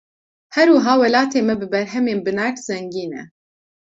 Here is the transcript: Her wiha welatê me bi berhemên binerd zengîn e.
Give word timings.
Her 0.55 0.67
wiha 0.75 0.93
welatê 1.03 1.39
me 1.47 1.53
bi 1.59 1.67
berhemên 1.73 2.19
binerd 2.25 2.57
zengîn 2.67 3.11
e. 3.21 3.23